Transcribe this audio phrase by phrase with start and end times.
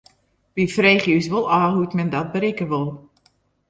[0.57, 2.89] We freegje ús wol ôf hoe't men dat berikke wol.